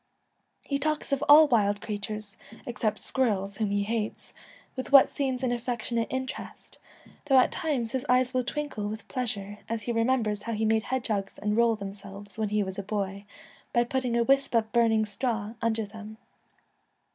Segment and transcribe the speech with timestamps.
[0.65, 4.33] He talks of all wild crea tures except squirrels— whom he hates—
[4.75, 6.79] with what seems an affectionate interest,
[7.27, 10.81] though at times his eyes will twinkle with pleasure as he remembers how he made
[10.85, 13.25] hedgehogs unroll themselves when he was a boy,
[13.73, 16.17] by putting a wisp of burning straw under them.